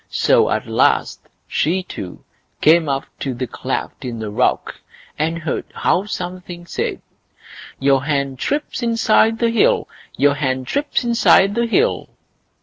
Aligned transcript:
So 0.09 0.49
at 0.49 0.65
last 0.65 1.21
she 1.47 1.83
too 1.83 2.23
came 2.59 2.89
up 2.89 3.05
to 3.19 3.35
the 3.35 3.45
cleft 3.45 4.03
in 4.03 4.17
the 4.17 4.31
rock, 4.31 4.77
and 5.19 5.37
heard 5.37 5.65
how 5.75 6.05
something 6.07 6.65
said: 6.65 7.01
Your 7.77 8.05
hen 8.05 8.35
trips 8.35 8.81
inside 8.81 9.37
the 9.37 9.51
hill! 9.51 9.87
Your 10.17 10.33
hen 10.33 10.65
trips 10.65 11.03
inside 11.03 11.53
the 11.53 11.67
hill! 11.67 12.09